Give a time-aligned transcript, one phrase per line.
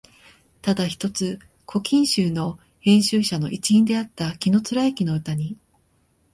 [0.63, 1.37] ただ一つ
[1.69, 5.55] 「古今集」の編集者の一員であった紀貫之の歌に、